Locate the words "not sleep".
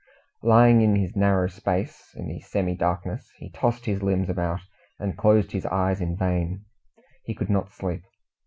7.51-8.01